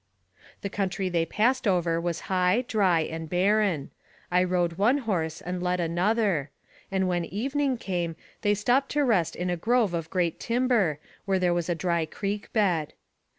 [0.63, 3.91] The country they passed over was high, dry, and barren.
[4.31, 6.49] I rode one horse and led another;
[6.91, 11.37] and when evening came they stopped to rest in a grove of great timber, where
[11.37, 12.93] there was a dry creek bed.